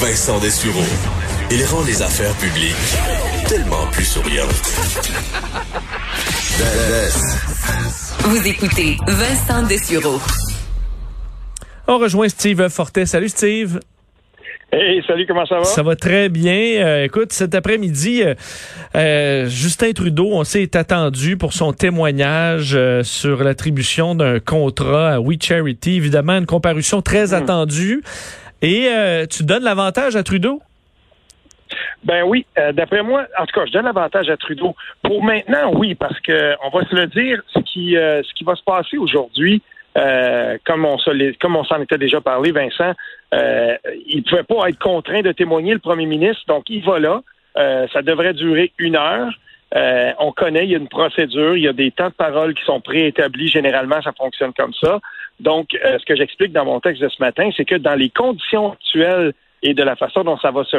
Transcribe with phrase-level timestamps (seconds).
[0.00, 0.84] Vincent Dessureau.
[1.50, 2.76] Il rend les affaires publiques
[3.48, 4.46] tellement plus souriantes.
[8.20, 10.20] Vous écoutez Vincent Dessureau.
[11.88, 13.06] On rejoint Steve Fortet.
[13.06, 13.80] Salut Steve.
[14.70, 15.64] Hey, salut, comment ça va?
[15.64, 16.84] Ça va très bien.
[16.84, 18.34] Euh, écoute, cet après-midi, euh,
[18.94, 25.20] euh, Justin Trudeau, on sait, est attendu pour son témoignage sur l'attribution d'un contrat à
[25.20, 25.96] We Charity.
[25.96, 27.34] Évidemment, une comparution très hmm.
[27.34, 28.02] attendue.
[28.62, 28.88] Et
[29.30, 30.60] tu donnes l'avantage à Trudeau?
[32.04, 34.74] Ben oui, d'après moi, en tout cas, je donne l'avantage à Trudeau.
[35.02, 38.56] Pour maintenant, oui, parce que on va se le dire, ce qui, ce qui va
[38.56, 39.62] se passer aujourd'hui,
[39.98, 42.92] euh, comme on s'en était déjà parlé, Vincent,
[43.34, 43.76] euh,
[44.06, 47.22] il ne pouvait pas être contraint de témoigner le premier ministre, donc il va là.
[47.56, 49.32] Euh, ça devrait durer une heure.
[50.20, 52.64] on connaît, il y a une procédure, il y a des temps de parole qui
[52.64, 53.48] sont préétablis.
[53.48, 55.00] Généralement, ça fonctionne comme ça.
[55.40, 58.72] Donc, ce que j'explique dans mon texte de ce matin, c'est que dans les conditions
[58.72, 60.76] actuelles et de la façon dont ça va se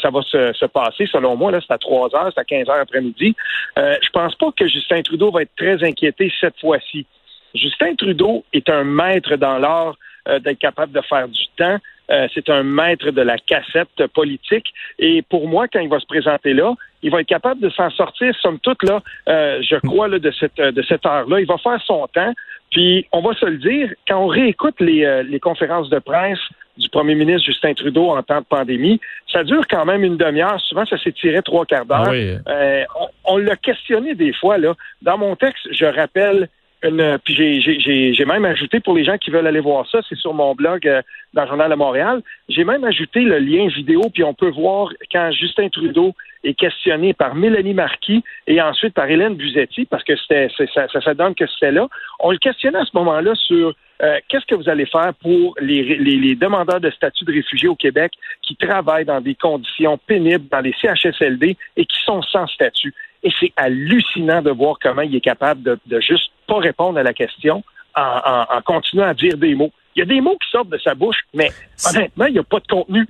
[0.00, 2.80] ça va se, passer, selon moi, là, c'est à 3 heures, c'est à 15 heures
[2.80, 3.34] après-midi.
[3.78, 7.06] Euh, je pense pas que Justin Trudeau va être très inquiété cette fois-ci.
[7.54, 9.96] Justin Trudeau est un maître dans l'art
[10.28, 11.78] euh, d'être capable de faire du temps.
[12.10, 14.66] Euh, c'est un maître de la cassette politique.
[14.98, 17.90] Et pour moi, quand il va se présenter là, il va être capable de s'en
[17.90, 21.40] sortir, somme toute, là, euh, je crois, là, de cette, de cette heure-là.
[21.40, 22.32] Il va faire son temps.
[22.72, 26.40] Puis, on va se le dire, quand on réécoute les, les conférences de presse
[26.78, 28.98] du premier ministre Justin Trudeau en temps de pandémie,
[29.30, 30.58] ça dure quand même une demi-heure.
[30.60, 32.12] Souvent, ça s'étirait trois quarts d'heure.
[32.46, 34.56] Ah on, on l'a questionné des fois.
[34.56, 34.74] Là.
[35.02, 36.48] Dans mon texte, je rappelle
[36.82, 40.34] une, puis j'ai même ajouté pour les gens qui veulent aller voir ça, c'est sur
[40.34, 41.02] mon blog euh,
[41.34, 42.22] dans le Journal de Montréal.
[42.48, 47.14] J'ai même ajouté le lien vidéo, puis on peut voir quand Justin Trudeau est questionné
[47.14, 51.34] par Mélanie Marquis et ensuite par Hélène Buzetti, parce que c'était ça, ça, ça donne
[51.34, 51.88] que c'était là.
[52.20, 55.82] On le questionnait à ce moment-là sur euh, qu'est-ce que vous allez faire pour les,
[55.96, 60.48] les, les, demandeurs de statut de réfugiés au Québec qui travaillent dans des conditions pénibles
[60.50, 62.92] dans les CHSLD et qui sont sans statut?
[63.22, 67.02] Et c'est hallucinant de voir comment il est capable de, de juste pas répondre à
[67.02, 67.62] la question
[67.94, 69.72] en, en, continuant à dire des mots.
[69.94, 71.50] Il y a des mots qui sortent de sa bouche, mais
[71.90, 73.06] honnêtement, il n'y a pas de contenu.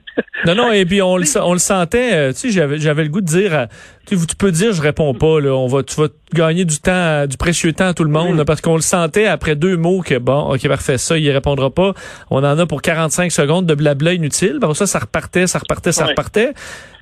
[0.46, 3.08] non, non, et puis on le, on le sentait, euh, tu sais, j'avais, j'avais le
[3.08, 3.66] goût de dire,
[4.06, 7.26] tu, tu peux dire, je réponds pas, là, on va, tu vas gagner du temps,
[7.26, 10.18] du précieux temps à tout le monde, parce qu'on le sentait après deux mots que,
[10.18, 11.94] bon, ok, parfait, ça, il répondra pas.
[12.30, 14.58] On en a pour 45 secondes de blabla inutile.
[14.60, 16.52] Bon, ça, ça repartait, ça repartait, ça repartait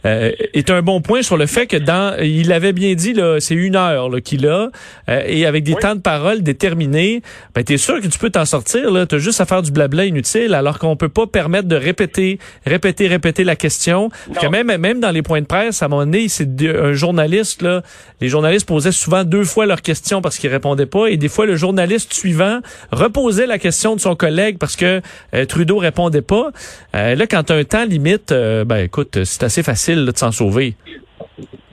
[0.06, 3.38] euh, est un bon point sur le fait que dans, il avait bien dit là,
[3.38, 4.70] c'est une heure qu'il a,
[5.08, 7.22] euh, et avec des temps de parole déterminés,
[7.54, 9.06] ben t'es sûr que tu peux t'en sortir là.
[9.06, 13.08] T'as juste à faire du blabla inutile, alors qu'on peut pas permettre de répéter, répéter,
[13.08, 14.10] répéter la question.
[14.40, 17.82] Que même, même dans les points de presse, à mon nez, c'est un journaliste là.
[18.20, 21.46] Les journalistes posaient souvent deux fois leur question parce qu'ils répondaient pas, et des fois
[21.46, 22.60] le journaliste suivant
[22.92, 25.00] reposait la question de son collègue parce que
[25.34, 26.50] euh, Trudeau répondait pas.
[26.92, 30.74] là, quand un temps limite, ben écoute, c'est assez facile de s'en sauver?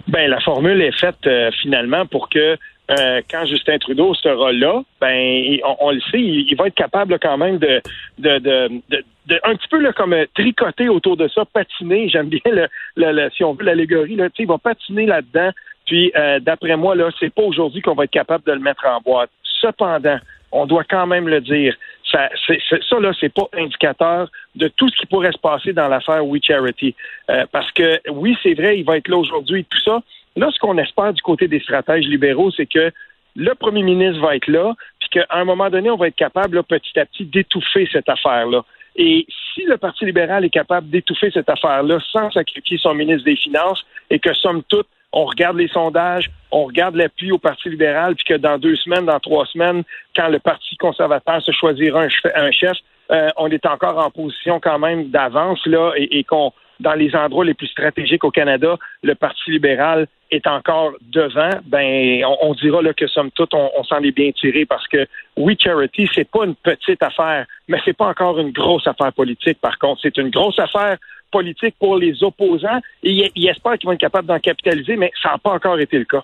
[0.07, 2.57] Ben, la formule est faite euh, finalement pour que
[2.91, 7.37] euh, quand Justin Trudeau sera là, ben on, le sait, il, va être capable quand
[7.37, 7.81] même de,
[8.17, 12.09] de, de, un petit peu là, comme euh, tricoter autour de ça, patiner.
[12.09, 14.15] J'aime bien le, si on veut l'allégorie.
[14.15, 15.51] Là, il va patiner là-dedans.
[15.85, 16.11] Puis
[16.41, 19.29] d'après moi, là, c'est pas aujourd'hui qu'on va être capable de le mettre en boîte.
[19.61, 20.19] Cependant,
[20.51, 21.75] on doit quand même le dire.
[22.11, 22.59] Ça, c'est,
[22.89, 26.41] ça là, c'est pas indicateur de tout ce qui pourrait se passer dans l'affaire We
[26.43, 26.95] Charity.
[27.29, 30.01] Euh, parce que oui, c'est vrai, il va être là aujourd'hui et tout ça.
[30.37, 32.91] Là, ce qu'on espère du côté des stratèges libéraux, c'est que
[33.35, 36.61] le premier ministre va être là, puis qu'à un moment donné, on va être capable,
[36.63, 38.63] petit à petit, d'étouffer cette affaire-là.
[38.95, 43.35] Et si le Parti libéral est capable d'étouffer cette affaire-là sans sacrifier son ministre des
[43.35, 48.15] Finances et que, somme toute, on regarde les sondages, on regarde l'appui au Parti libéral,
[48.15, 49.83] puis que dans deux semaines, dans trois semaines,
[50.15, 52.03] quand le Parti conservateur se choisira
[52.35, 52.77] un, chef,
[53.11, 57.45] euh, on est encore en position quand même d'avance là et, qu'on dans les endroits
[57.45, 62.93] les plus stratégiques au Canada, le Parti libéral est encore devant, ben on, dira là
[62.93, 66.55] que somme toute, on, s'en est bien tiré parce que oui, Charity, c'est pas une
[66.55, 69.59] petite affaire, mais c'est pas encore une grosse affaire politique.
[69.61, 70.97] Par contre, c'est une grosse affaire
[71.31, 75.31] politique pour les opposants et il, espère qu'ils vont être capables d'en capitaliser, mais ça
[75.31, 76.23] n'a pas encore été le cas.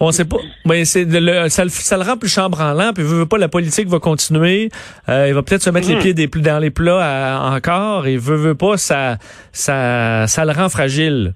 [0.00, 0.36] On sait pas.
[0.64, 2.96] Mais c'est le, ça, le rend plus chambre en lampe.
[2.98, 4.68] Il veut, pas la politique va continuer.
[5.08, 6.00] Euh, il va peut-être se mettre les hmm.
[6.00, 8.06] pieds des, dans les plats encore.
[8.06, 9.16] Et veut veut pas ça
[9.52, 11.34] ça ça le rend fragile.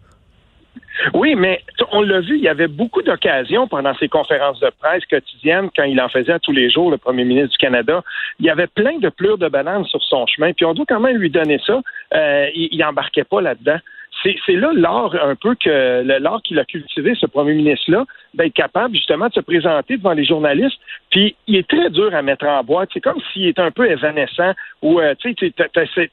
[1.14, 1.60] Oui, mais
[1.90, 5.84] on l'a vu, il y avait beaucoup d'occasions pendant ses conférences de presse quotidiennes, quand
[5.84, 8.02] il en faisait tous les jours, le premier ministre du Canada.
[8.38, 11.00] Il y avait plein de pleurs de bananes sur son chemin, puis on doit quand
[11.00, 11.80] même lui donner ça.
[12.14, 13.78] Euh, il, il embarquait pas là-dedans
[14.22, 18.04] c'est là l'art un peu que l'art qu'il a cultivé, ce premier ministre-là,
[18.34, 20.78] d'être capable justement de se présenter devant les journalistes.
[21.10, 22.90] Puis il est très dur à mettre en boîte.
[22.92, 25.34] C'est comme s'il était un peu évanescent ou euh, tu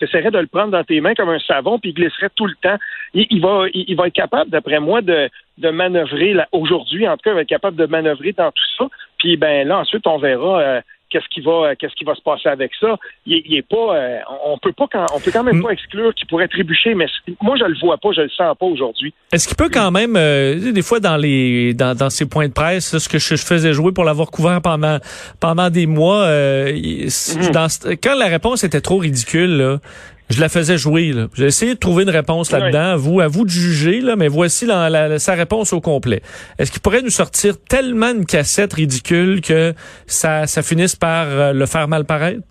[0.01, 2.56] essaierais de le prendre dans tes mains comme un savon puis il glisserait tout le
[2.61, 2.77] temps.
[3.13, 7.07] Il, va, il, va être capable, d'après moi, de, de manœuvrer aujourd'hui.
[7.07, 8.85] En tout cas, il va être capable de manœuvrer dans tout ça.
[9.17, 10.59] Puis ben là, ensuite, on verra.
[10.59, 12.97] Euh, qu'est-ce qui va qu'est-ce qui va se passer avec ça.
[13.25, 15.63] Il, il est pas euh, on peut pas quand, on peut quand même mm.
[15.63, 17.06] pas exclure qu'il pourrait trébucher, mais
[17.41, 19.13] moi je le vois pas, je le sens pas aujourd'hui.
[19.31, 22.53] Est-ce qu'il peut quand même euh, des fois dans les dans, dans ses points de
[22.53, 25.00] presse, ce que je, faisais jouer pour l'avoir couvert pendant
[25.39, 27.97] pendant des mois, euh, mm-hmm.
[28.01, 29.79] quand la réponse était trop ridicule, là,
[30.29, 31.11] je la faisais jouer.
[31.33, 32.95] J'ai essayé de trouver une réponse là-dedans.
[32.97, 34.67] Vous, à vous de juger, là, mais voici
[35.17, 36.21] sa réponse au complet.
[36.57, 39.73] Est-ce qu'il pourrait nous sortir tellement une cassette ridicule que
[40.05, 42.41] ça, ça finisse par euh, le faire mal paraître?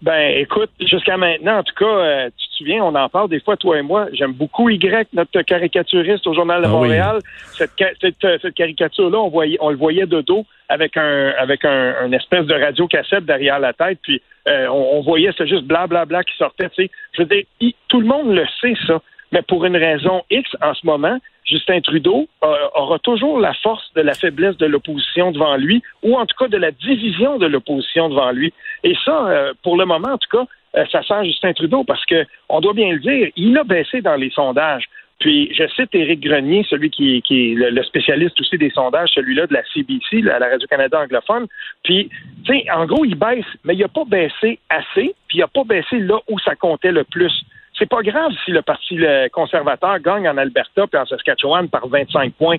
[0.00, 3.56] Ben, écoute, jusqu'à maintenant, en tout cas, euh, tu souviens, on en parle des fois,
[3.56, 4.06] toi et moi.
[4.12, 7.18] J'aime beaucoup Y, notre caricaturiste au Journal de ah Montréal.
[7.52, 12.46] Cette, cette, caricature-là, on, voyait, on le voyait de dos avec un avec un, espèce
[12.46, 16.24] de radio cassette derrière la tête, puis euh, on, voyait, c'est juste blablabla bla, bla
[16.24, 16.68] qui sortait.
[16.70, 17.44] Tu sais, je veux dire,
[17.88, 19.00] tout le monde le sait ça,
[19.32, 23.92] mais pour une raison X en ce moment, Justin Trudeau euh, aura toujours la force
[23.94, 27.46] de la faiblesse de l'opposition devant lui, ou en tout cas de la division de
[27.46, 28.52] l'opposition devant lui.
[28.84, 32.04] Et ça, euh, pour le moment, en tout cas, euh, ça sert Justin Trudeau parce
[32.06, 34.88] que on doit bien le dire, il a baissé dans les sondages.
[35.22, 39.54] Puis je cite Éric Grenier, celui qui, est le, spécialiste aussi des sondages, celui-là de
[39.54, 41.46] la CBC, la Radio-Canada anglophone.
[41.84, 42.10] Puis,
[42.44, 45.46] tu sais, en gros, il baisse, mais il n'a pas baissé assez, puis il n'a
[45.46, 47.32] pas baissé là où ça comptait le plus
[47.78, 48.98] c'est pas grave si le Parti
[49.32, 52.58] conservateur gagne en Alberta et en Saskatchewan par 25 points.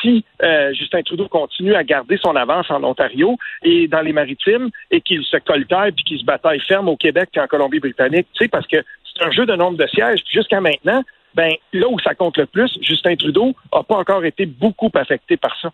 [0.00, 4.70] Si euh, Justin Trudeau continue à garder son avance en Ontario et dans les maritimes
[4.90, 8.44] et qu'il se coltaille puis qu'il se bataille ferme au Québec et en Colombie-Britannique, tu
[8.44, 10.20] sais, parce que c'est un jeu de nombre de sièges.
[10.30, 11.02] Jusqu'à maintenant,
[11.34, 15.36] ben là où ça compte le plus, Justin Trudeau n'a pas encore été beaucoup affecté
[15.36, 15.70] par ça.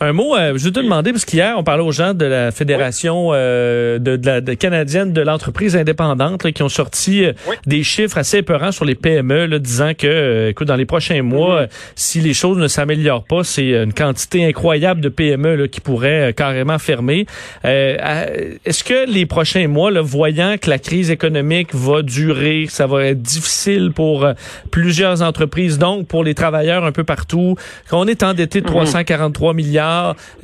[0.00, 2.52] Un mot, euh, je vais te demander, parce qu'hier, on parlait aux gens de la
[2.52, 7.32] Fédération euh, de, la canadienne de l'entreprise indépendante qui ont sorti euh,
[7.66, 11.64] des chiffres assez épeurants sur les PME, là, disant que, écoute, dans les prochains mois,
[11.64, 11.68] mm-hmm.
[11.96, 16.32] si les choses ne s'améliorent pas, c'est une quantité incroyable de PME là, qui pourraient
[16.32, 17.26] carrément fermer.
[17.64, 23.04] Est-ce que les prochains mois, là, voyant que la crise économique va durer, ça va
[23.04, 24.28] être difficile pour
[24.70, 27.56] plusieurs entreprises, donc pour les travailleurs un peu partout,
[27.90, 29.56] qu'on est endetté de 343 mm-hmm.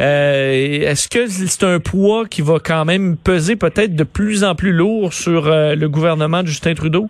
[0.00, 4.54] Euh, est-ce que c'est un poids qui va quand même peser peut-être de plus en
[4.54, 7.06] plus lourd sur euh, le gouvernement de Justin Trudeau?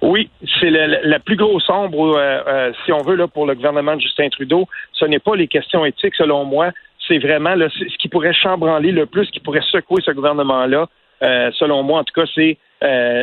[0.00, 4.00] Oui, c'est la, plus grosse ombre, euh, si on veut, là, pour le gouvernement de
[4.00, 4.66] Justin Trudeau.
[4.92, 6.70] Ce n'est pas les questions éthiques, selon moi.
[7.06, 10.88] C'est vraiment ce qui pourrait chambranler le plus, ce qui pourrait secouer ce gouvernement-là.
[11.20, 12.58] selon moi, en tout cas, c'est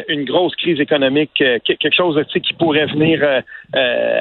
[0.08, 3.26] une grosse crise économique, quelque chose qui pourrait venir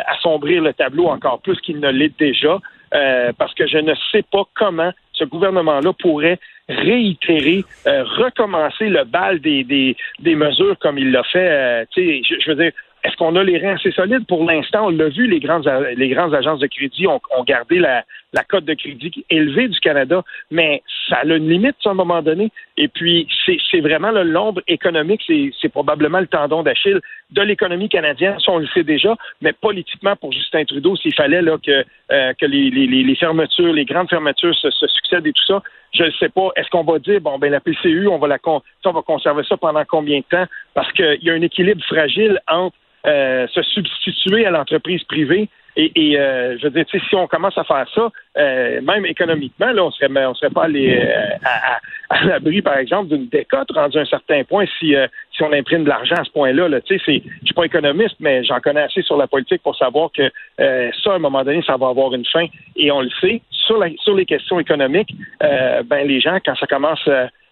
[0.06, 2.58] assombrir le tableau encore plus qu'il ne l'est déjà.
[2.94, 6.38] Euh, parce que je ne sais pas comment ce gouvernement-là pourrait
[6.68, 11.50] réitérer, euh, recommencer le bal des, des, des mesures comme il l'a fait.
[11.50, 12.72] Euh, je, je veux dire,
[13.04, 14.26] est-ce qu'on a les reins assez solides?
[14.26, 17.78] Pour l'instant, on l'a vu, les grandes, les grandes agences de crédit ont, ont gardé
[17.78, 21.94] la, la cote de crédit élevée du Canada, mais ça a une limite à un
[21.94, 22.50] moment donné.
[22.76, 28.52] Et puis, c'est vraiment l'ombre économique, c'est probablement le tendon d'Achille de l'économie canadienne, ça
[28.52, 32.46] on le sait déjà, mais politiquement pour Justin Trudeau, s'il fallait là, que, euh, que
[32.46, 36.10] les, les, les, fermetures, les grandes fermetures se, se succèdent et tout ça, je ne
[36.12, 36.50] sais pas.
[36.56, 39.56] Est-ce qu'on va dire, bon, ben la PCU, on va la on va conserver ça
[39.56, 40.46] pendant combien de temps?
[40.74, 42.76] Parce qu'il y a un équilibre fragile entre
[43.06, 45.48] euh, se substituer à l'entreprise privée.
[45.76, 49.84] Et, euh, je veux dire, si on commence à faire ça, euh, même économiquement, là,
[49.84, 51.00] on serait, on serait pas allé
[51.44, 51.78] à,
[52.10, 54.94] à, l'abri, par exemple, d'une décote rendue à un certain point si,
[55.32, 56.68] si on imprime de l'argent à ce point-là.
[56.68, 56.80] Là.
[56.80, 60.10] Tu sais, je suis pas économiste, mais j'en connais assez sur la politique pour savoir
[60.12, 62.46] que ça, à un moment donné, ça va avoir une fin.
[62.76, 63.40] Et on le sait.
[63.50, 67.06] Sur, la, sur les questions économiques, ben les gens, quand ça commence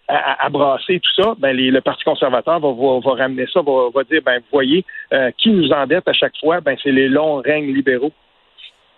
[0.07, 4.21] à, brasser tout ça, ben le Parti conservateur va, va, ramener ça, va, va, dire,
[4.25, 7.73] ben vous voyez, euh, qui nous endette à chaque fois, ben c'est les longs règnes
[7.73, 8.13] libéraux.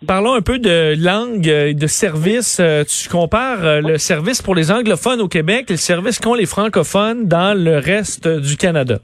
[0.07, 2.59] Parlons un peu de langue et de service.
[2.61, 6.35] Euh, tu compares euh, le service pour les anglophones au Québec et le service qu'ont
[6.35, 8.99] les francophones dans le reste du Canada.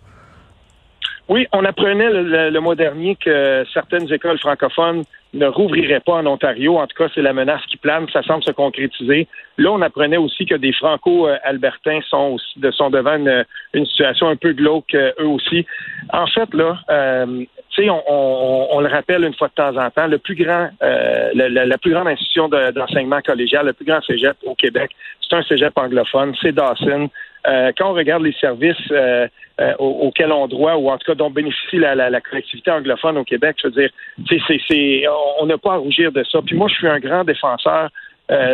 [1.27, 5.03] Oui, on apprenait le, mois dernier que certaines écoles francophones
[5.35, 6.77] ne rouvriraient pas en Ontario.
[6.77, 8.07] En tout cas, c'est la menace qui plane.
[8.11, 9.27] Ça semble se concrétiser.
[9.57, 12.37] Là, on apprenait aussi que des Franco-Albertains sont,
[12.71, 15.65] sont devant une, situation un peu glauque euh, eux aussi.
[16.11, 20.07] En fait, là, euh, tu sais, on, le rappelle une fois de temps en temps,
[20.07, 24.55] le plus grand, euh, la, plus grande institution d'enseignement collégial, le plus grand cégep au
[24.55, 27.09] Québec, c'est un cégep anglophone, c'est Dawson.
[27.47, 29.27] Euh, quand on regarde les services euh,
[29.59, 33.17] euh, auxquels on doit, ou en tout cas dont bénéficie la, la, la collectivité anglophone
[33.17, 33.89] au Québec, je veux dire,
[34.27, 35.03] c'est, c'est,
[35.39, 36.41] on n'a pas à rougir de ça.
[36.45, 37.89] Puis moi, je suis un grand défenseur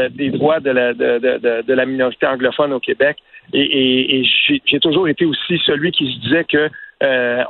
[0.09, 3.17] des droits de la, de, de, de, la minorité anglophone au Québec.
[3.53, 6.69] Et, et, et j'ai, toujours été aussi celui qui se disait que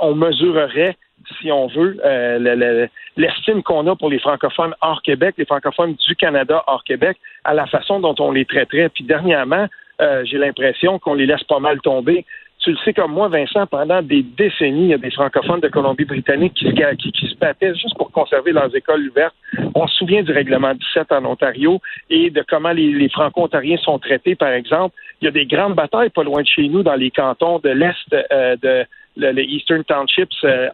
[0.02, 0.96] on mesurerait
[1.40, 6.16] si on veut, euh, l'estime qu'on a pour les francophones hors Québec, les francophones du
[6.16, 8.90] Canada hors Québec, à la façon dont on les traiterait.
[8.90, 9.68] Puis dernièrement,
[10.02, 12.26] euh, j'ai l'impression qu'on les laisse pas mal tomber.
[12.60, 15.68] Tu le sais comme moi, Vincent, pendant des décennies, il y a des francophones de
[15.68, 19.34] Colombie-Britannique qui, se battaient juste pour conserver leurs écoles ouvertes.
[19.74, 21.82] On se souvient du règlement 17 en Ontario
[22.12, 24.96] et de comment les, franco-ontariens sont traités, par exemple.
[25.22, 27.70] Il y a des grandes batailles pas loin de chez nous dans les cantons de
[27.70, 30.70] l'Est euh, de, les Eastern Townships euh,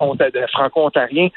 [0.51, 1.29] franco-ontariens.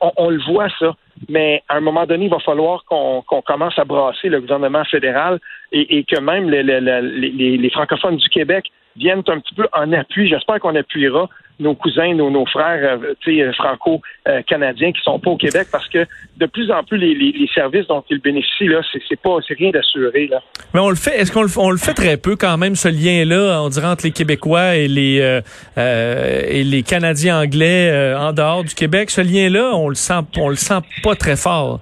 [0.00, 0.94] On, on le voit ça,
[1.28, 5.38] mais à un moment donné, il va falloir qu'on commence à brasser le gouvernement fédéral
[5.72, 10.28] et, que même les francophones du Québec viennent un petit peu en appui.
[10.28, 11.28] J'espère qu'on appuiera
[11.58, 16.06] nos cousins, nos, nos frères euh, euh, franco-canadiens qui sont pas au Québec parce que
[16.36, 19.70] de plus en plus les, les, services dont ils bénéficient là, c'est pas c'est rien
[19.70, 20.42] d'assuré là.
[20.74, 21.18] Mais on le fait.
[21.18, 24.04] Est-ce qu'on le, on le fait très peu quand même ce lien-là, on dirait entre
[24.04, 25.40] les Québécois et les euh,
[25.78, 29.10] euh et les Canadiens anglais en dehors du Québec?
[29.10, 31.80] Ce lien-là, on le sent on le sent pas très fort.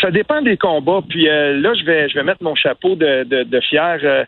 [0.00, 1.00] Ça dépend des combats.
[1.08, 4.26] Puis là, je vais je vais mettre mon chapeau de, de, de fier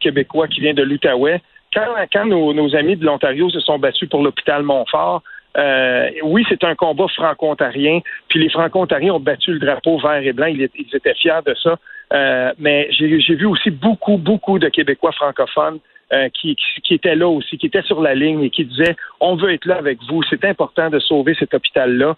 [0.00, 1.40] québécois qui vient de l'Outaouais
[1.72, 5.22] quand, nos, amis de l'Ontario se sont battus pour l'hôpital Montfort,
[5.56, 8.00] euh, oui, c'est un combat franco-ontarien.
[8.28, 10.46] Puis les franco-ontariens ont battu le drapeau vert et blanc.
[10.46, 11.76] Ils, étaient fiers de ça.
[12.12, 15.78] Euh, mais j'ai vu aussi beaucoup, beaucoup de Québécois francophones
[16.12, 19.36] euh, qui, qui, étaient là aussi, qui étaient sur la ligne et qui disaient on
[19.36, 20.22] veut être là avec vous.
[20.28, 22.16] C'est important de sauver cet hôpital-là.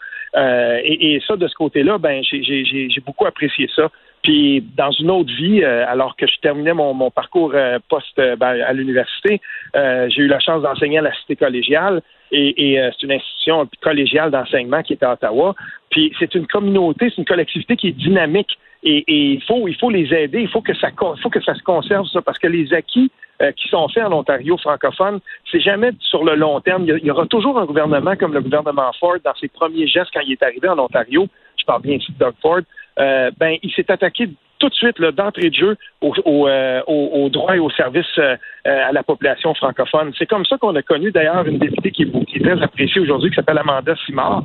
[0.84, 3.90] et, et, ça, de ce côté-là, ben j'ai beaucoup apprécié ça.
[4.22, 8.18] Puis dans une autre vie, euh, alors que je terminais mon, mon parcours euh, post
[8.18, 9.40] euh, ben, à l'université,
[9.75, 14.30] j'ai eu la chance d'enseigner à la cité collégiale et, et c'est une institution collégiale
[14.30, 15.54] d'enseignement qui est à Ottawa.
[15.90, 19.90] Puis c'est une communauté, c'est une collectivité qui est dynamique et, il faut il faut
[19.90, 20.88] les aider, il faut que ça
[21.22, 23.11] faut que ça se conserve ça parce que les acquis
[23.56, 25.20] qui sont faits en Ontario francophone,
[25.50, 26.84] c'est jamais sur le long terme.
[26.87, 30.20] Il y, aura toujours un gouvernement comme le gouvernement Ford dans ses premiers gestes quand
[30.20, 31.26] il est arrivé en Ontario.
[31.56, 32.61] Je parle bien ici de Doug Ford
[32.99, 37.56] euh, ben, il s'est attaqué tout de suite, d'entrée de jeu, aux au, euh, droits
[37.56, 40.12] et aux services euh, à la population francophone.
[40.16, 43.37] C'est comme ça qu'on a connu d'ailleurs une députée qui est très appréciée aujourd'hui, qui
[43.37, 44.44] s'appelle Amanda Simard,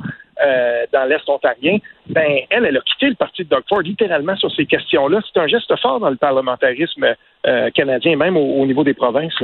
[0.92, 1.78] dans l'Est ontarien.
[2.08, 5.20] Ben, elle, elle a quitté le parti de Doug Ford littéralement sur ces questions-là.
[5.32, 7.14] C'est un geste fort dans le parlementarisme
[7.74, 9.42] canadien, même au, niveau des provinces.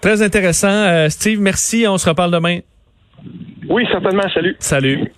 [0.00, 1.08] Très intéressant.
[1.08, 1.86] Steve, merci.
[1.86, 2.60] On se reparle demain.
[3.68, 4.28] Oui, certainement.
[4.34, 4.56] Salut.
[4.58, 5.12] Salut.